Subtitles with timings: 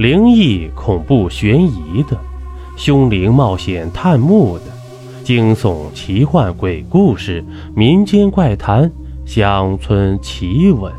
[0.00, 2.18] 灵异、恐怖、悬疑的，
[2.74, 4.64] 凶灵冒险探墓的，
[5.22, 7.44] 惊悚、奇幻、鬼故事、
[7.76, 8.90] 民间怪谈、
[9.26, 10.90] 乡村奇闻。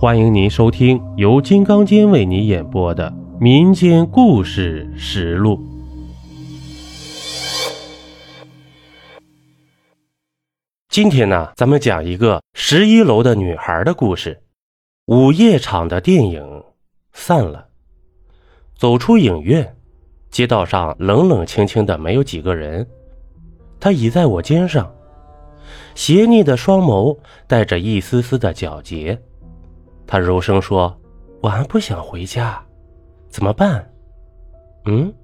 [0.00, 5.58] 欢迎您收听由金刚间为你演播的《民间故事实录》。
[10.88, 14.40] 今天呢，咱们讲一个十一楼的女孩的故事。
[15.04, 16.42] 午夜场的电影
[17.12, 17.66] 散了，
[18.82, 19.76] 走出影院，
[20.28, 22.84] 街道上冷冷清清的，没有几个人。
[23.78, 24.92] 他倚在我肩上，
[25.94, 29.16] 斜睨的双眸带着一丝丝的皎洁。
[30.04, 31.00] 他柔声说
[31.40, 32.60] ：“我还不想回家，
[33.28, 33.88] 怎么办？
[34.86, 35.14] 嗯，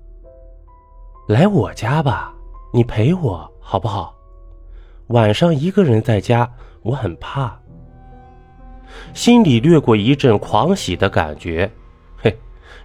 [1.27, 2.32] 来我家吧，
[2.72, 4.14] 你陪我好不好？
[5.08, 6.48] 晚上一个人在家，
[6.82, 7.58] 我很怕。”
[9.14, 11.68] 心里掠过一阵狂喜的感觉。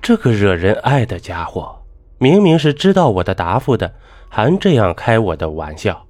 [0.03, 1.73] 这个惹人爱的家伙，
[2.17, 3.89] 明明是知道我的答复的，
[4.27, 6.05] 还这样开我的玩笑。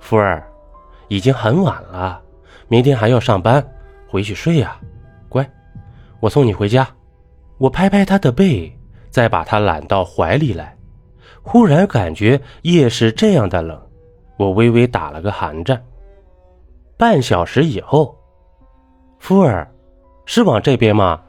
[0.00, 0.46] 福儿，
[1.08, 2.20] 已经很晚了，
[2.68, 3.66] 明天还要上班。
[4.06, 4.78] 回去睡呀，
[5.30, 5.50] 乖，
[6.20, 6.86] 我送你回家。
[7.56, 8.70] 我拍拍他的背，
[9.08, 10.76] 再把他揽到怀里来。
[11.42, 13.80] 忽然感觉夜是这样的冷，
[14.36, 15.82] 我微微打了个寒战。
[16.98, 18.14] 半小时以后，
[19.18, 19.66] 福儿，
[20.26, 21.22] 是往这边吗？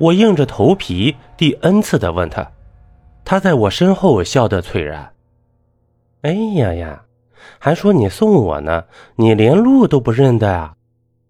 [0.00, 2.50] 我硬着头皮第 N 次的问他。
[3.22, 5.12] 他在我身后笑得璀然。
[6.22, 7.04] 哎呀呀，
[7.58, 8.84] 还说你送我呢，
[9.16, 10.74] 你连路都不认得啊？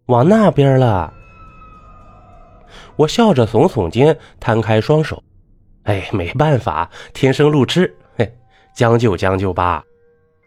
[0.07, 1.13] 往那边了，
[2.97, 5.23] 我笑着耸耸肩，摊开双手。
[5.83, 8.39] 哎，没办法，天生路痴，嘿，
[8.75, 9.85] 将就将就吧。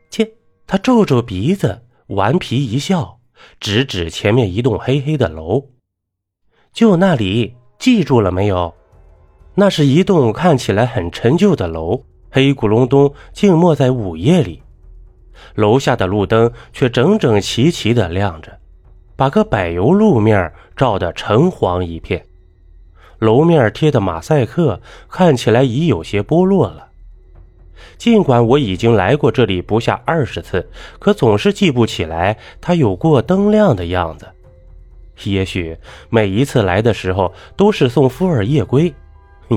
[0.09, 0.31] 切，
[0.65, 3.19] 他皱皱鼻子，顽皮一笑，
[3.59, 5.69] 指指前面一栋黑黑的楼。
[6.71, 8.73] 就那里，记住了没有？
[9.55, 14.63] 那是一栋看起来很陈旧的楼，黑咕隆咚，静默在午夜里。
[15.55, 18.57] 楼下的路灯却整整齐齐的亮着。
[19.17, 22.25] 把个柏油路面照得橙黄一片，
[23.19, 24.79] 楼面贴的马赛克
[25.09, 26.87] 看起来已有些剥落了。
[27.97, 30.69] 尽管我已经来过这里不下二十次，
[30.99, 34.29] 可总是记不起来它有过灯亮的样子。
[35.23, 35.77] 也许
[36.09, 38.93] 每一次来的时候都是送夫儿夜归，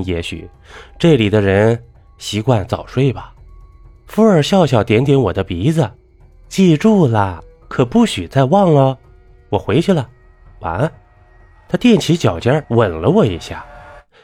[0.04, 0.48] 也许
[0.98, 1.82] 这里的人
[2.18, 3.32] 习惯早睡吧。
[4.06, 5.90] 夫儿笑笑，点点我的鼻子，
[6.48, 8.96] 记住了，可不许再忘了。
[9.48, 10.08] 我回去了，
[10.60, 10.92] 晚安。
[11.68, 13.66] 他踮起脚尖吻了我一下，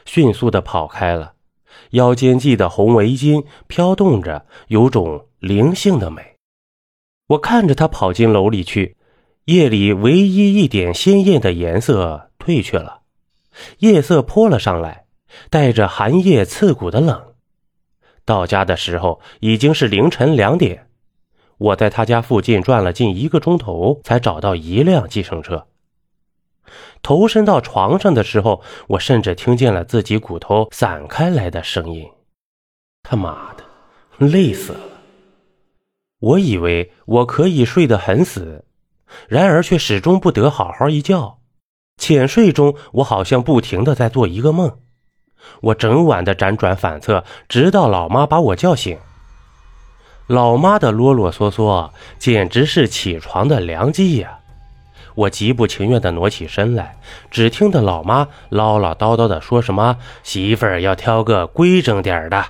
[0.05, 1.33] 迅速的跑开了。
[1.91, 6.21] 腰间系的红围巾飘动着，有种灵性的美。
[7.27, 8.95] 我看着他跑进楼里去，
[9.45, 13.01] 夜里唯一一点鲜艳的颜色褪去了，
[13.79, 15.05] 夜色泼了上来，
[15.49, 17.33] 带着寒夜刺骨的冷。
[18.23, 20.87] 到家的时候已经是凌晨两点。
[21.57, 25.67] 我在他家附近转了近一个钟头，才找到一辆计程车。
[27.01, 32.09] 投身到床上的时候，我甚至听见了自己骨头散开来的声音。
[33.03, 33.65] 他妈的，
[34.25, 34.79] 累死了！
[36.19, 38.63] 我以为我可以睡得很死，
[39.27, 41.37] 然而却始终不得好好一觉。
[41.97, 44.79] 浅睡中，我好像不停的在做一个梦。
[45.61, 48.97] 我整晚的辗转反侧，直到老妈把我叫醒。
[50.27, 54.39] 老妈的啰啰嗦嗦简直是起床的良机呀！
[55.15, 56.97] 我极不情愿的挪起身来，
[57.29, 62.43] 只听得老妈唠唠叨叨的说什么：“媳妇儿要挑个规整点的，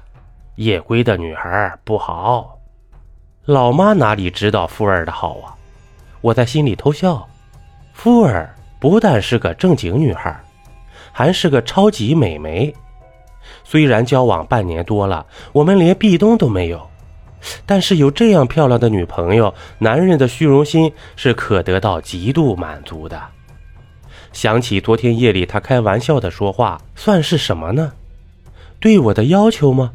[0.56, 2.60] 夜归的女孩不好。”
[3.46, 5.58] 老妈哪里知道富儿的好啊？
[6.24, 7.28] 我在心里偷笑。
[7.94, 10.42] 富儿不但是个正经女孩，
[11.12, 12.74] 还是个超级美眉。
[13.64, 16.90] 虽然交往半年多了，我们连壁咚都没有。
[17.66, 23.22] 但是有这样漂亮的女朋友，男人的虚荣心是可得到极度满足的。
[24.32, 27.92] 想起昨天夜里他开玩笑的说话，算是什么呢？
[28.80, 29.92] 对我的要求吗？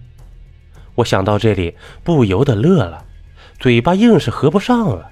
[0.97, 1.75] 我想到这里，
[2.05, 3.05] 不由得乐了，
[3.59, 5.11] 嘴巴硬是合不上了，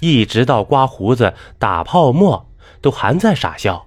[0.00, 2.46] 一直到刮胡子、打泡沫，
[2.80, 3.86] 都还在傻笑。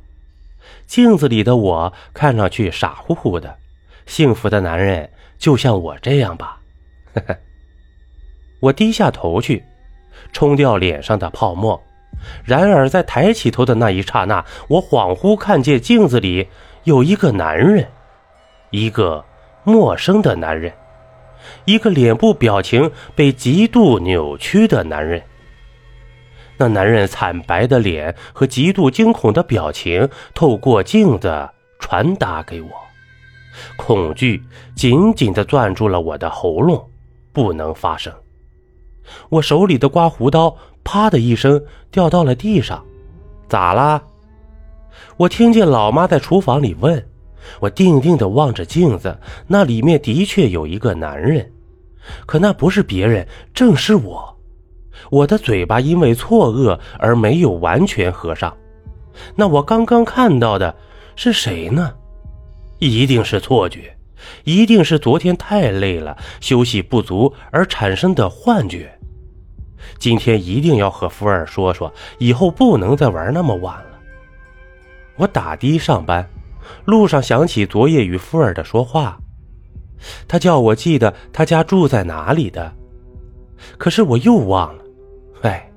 [0.85, 3.57] 镜子里的我看上去傻乎乎的，
[4.05, 6.59] 幸福的男人就像我这样吧，
[7.13, 7.37] 呵呵。
[8.59, 9.63] 我低下头去，
[10.33, 11.81] 冲掉脸上的泡沫。
[12.43, 16.47] 然而，在抬起头的那一刹那，我恍惚看见镜子里
[16.83, 17.87] 有一个男人，
[18.69, 19.23] 一个
[19.63, 20.73] 陌生的男人，
[21.65, 25.23] 一个脸部表情被极度扭曲的男人。
[26.61, 31.49] 那男人惨白的脸和极度惊恐的表情，透过镜子
[31.79, 32.69] 传达给我。
[33.75, 34.39] 恐惧
[34.75, 36.87] 紧紧地攥住了我的喉咙，
[37.33, 38.13] 不能发声。
[39.29, 41.59] 我手里的刮胡刀啪的一声
[41.89, 42.85] 掉到了地上。
[43.49, 43.99] 咋啦？
[45.17, 47.03] 我听见老妈在厨房里问。
[47.59, 51.51] 我定定地望着镜子，那里面的确有一个男人，
[52.27, 54.37] 可那不是别人，正是我。
[55.09, 58.55] 我的嘴巴因为错愕而没有完全合上。
[59.35, 60.73] 那我刚刚看到的
[61.15, 61.93] 是谁呢？
[62.79, 63.95] 一定是错觉，
[64.43, 68.91] 一定是昨天太累了，休息不足而产生的幻觉。
[69.99, 73.99] 今天一定要和福尔说说，以后不能再玩那么晚了。
[75.17, 76.27] 我打的上班，
[76.85, 79.19] 路上想起昨夜与福尔的说话，
[80.27, 82.73] 他叫我记得他家住在哪里的，
[83.77, 84.80] 可是我又忘了。
[85.41, 85.71] 哎，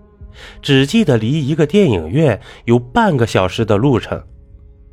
[0.63, 4.23] 只记得离一个电影院有半个小时的路程。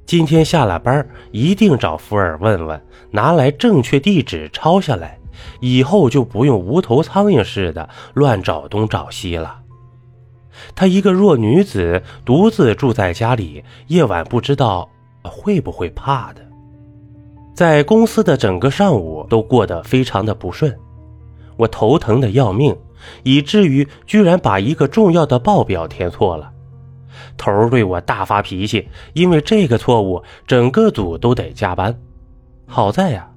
[0.06, 2.82] 今天下了班，一定找福尔问问，
[3.12, 5.20] 拿来正确地址抄下来，
[5.62, 9.60] 以后就不用无头苍蝇似的乱找东找西了。
[10.76, 14.90] 她一个弱女子，独自住在家里，夜晚不知道
[15.24, 16.42] 会不会怕的。
[17.56, 20.78] 在公司的整个上午都过得非常的不顺，
[21.58, 22.76] 我头疼的要命，
[23.24, 26.52] 以至于居然把一个重要的报表填错了。
[27.38, 31.98] 头儿对我大发脾气，因为这个错误，整个组都得加班。
[32.68, 33.30] 好在呀，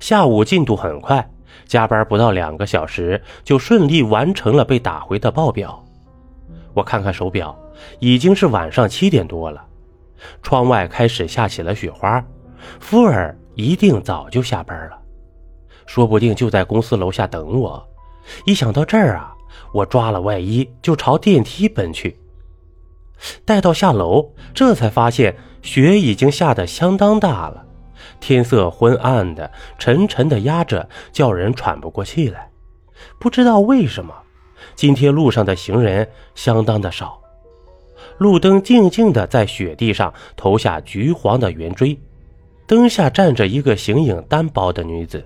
[0.00, 1.28] 下午进度很快，
[1.66, 5.82] 加班不到两个小时就顺利完成了被打回的报表。
[6.74, 7.56] 我看看手表，
[7.98, 9.64] 已经是晚上七点多了。
[10.42, 12.24] 窗外开始下起了雪花，
[12.80, 14.98] 福尔一定早就下班了，
[15.86, 17.86] 说不定就在公司楼下等我。
[18.44, 19.34] 一想到这儿啊，
[19.72, 22.16] 我抓了外衣就朝电梯奔去。
[23.44, 27.64] 待到下楼，这才发现雪已经下得相当大了，
[28.20, 32.50] 天色昏暗的，沉沉的压着，叫人喘不过气来。
[33.18, 34.14] 不知道为什么，
[34.74, 37.20] 今天路上的行人相当的少，
[38.18, 41.98] 路灯静静的在雪地上投下橘黄的圆锥，
[42.66, 45.24] 灯下站着一个形影单薄的女子。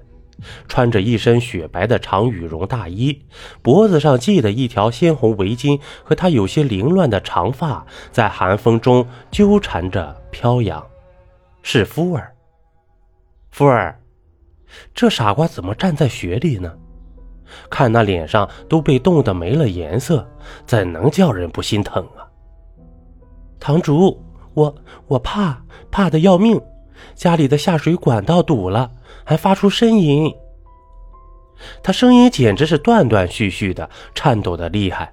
[0.69, 3.25] 穿着一身雪白的长羽绒大衣，
[3.63, 10.85] 脖子上系的一条鲜红围巾和她有些凌乱的长发，在寒风中纠缠着飘扬。
[11.63, 12.33] 是夫儿，
[13.51, 14.01] 夫儿，
[14.95, 16.73] 这傻瓜怎么站在雪里呢？
[17.69, 20.27] 看那脸上都被冻得没了颜色，
[20.65, 22.23] 怎能叫人不心疼啊？
[23.59, 24.75] 堂主，我
[25.07, 25.61] 我怕
[25.91, 26.61] 怕的要命，
[27.15, 28.93] 家里的下水管道堵了。
[29.23, 30.35] 还发出呻吟，
[31.85, 35.13] 他声音简直是断断续续的，颤抖的厉害。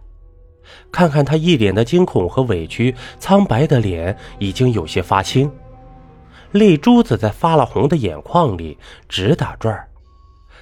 [0.92, 5.52] 看看他一脸的惊恐和委屈，苍白的脸已经有些发青，
[6.52, 9.88] 泪珠子在发了红的眼眶里直打转儿，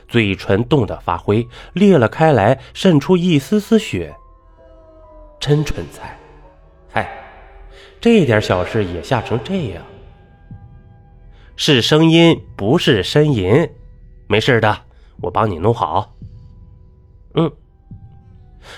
[0.09, 4.13] 嘴唇冻得发灰，裂了开来，渗出一丝丝血。
[5.39, 6.17] 真蠢材，
[6.91, 7.09] 嗨，
[8.01, 9.83] 这点小事也吓成这样。
[11.57, 13.69] 是声音，不是呻吟，
[14.27, 14.77] 没事的，
[15.21, 16.13] 我帮你弄好。
[17.35, 17.51] 嗯，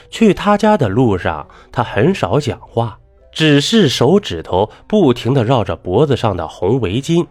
[0.10, 3.00] 去他家的路上，他很少讲话，
[3.32, 7.26] 只是手指头不停的绕着脖子上的红围巾，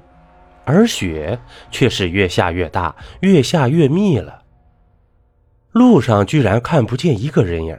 [0.64, 1.38] 而雪
[1.70, 4.42] 却是越下越大，越下越密了。
[5.70, 7.78] 路上居然看不见一个人影，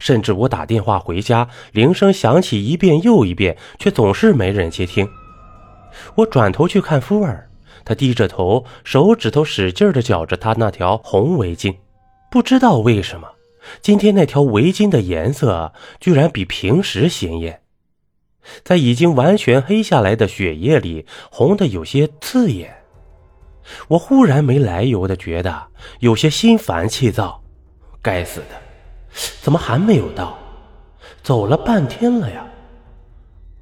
[0.00, 5.08] 甚至我打电话回家，铃声响起一遍又一遍，却总是没人接听。
[6.16, 7.48] 我转头去看夫儿，
[7.84, 11.76] 他低着头，手指头使劲地绞着他那条红围巾。
[12.30, 13.28] 不知道为什么，
[13.80, 17.62] 今天那条围巾的颜色居然比平时鲜艳，
[18.62, 22.74] 在已经完全黑下来的雪夜里，红的有些刺眼。
[23.88, 25.68] 我忽然没来由的觉得
[26.00, 27.42] 有些心烦气躁。
[28.00, 28.56] 该死的，
[29.42, 30.38] 怎么还没有到？
[31.22, 32.46] 走了半天了呀。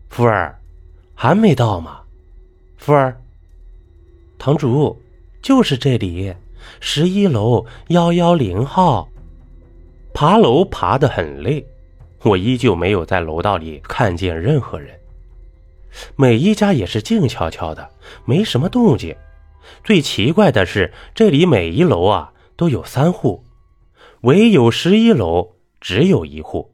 [0.09, 0.61] 夫儿，
[1.15, 2.01] 还没到吗？
[2.87, 3.21] 福儿，
[4.39, 4.97] 堂主，
[5.43, 6.33] 就是这里，
[6.79, 9.09] 十一楼幺幺零号。
[10.15, 11.67] 爬楼爬得很累，
[12.23, 14.97] 我依旧没有在楼道里看见任何人。
[16.15, 17.91] 每一家也是静悄悄的，
[18.25, 19.17] 没什么动静。
[19.83, 23.43] 最奇怪的是，这里每一楼啊都有三户，
[24.21, 26.73] 唯有十一楼只有一户。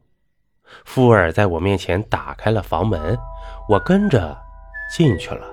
[0.85, 3.17] 富尔在我面前打开了房门，
[3.67, 4.37] 我跟着
[4.95, 5.47] 进去了。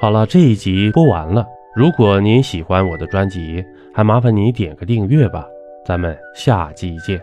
[0.00, 1.46] 好了，这一集播完了。
[1.76, 3.62] 如果您喜欢我的专辑，
[3.94, 5.46] 还麻烦您点个订阅吧。
[5.84, 7.20] 咱们下集见。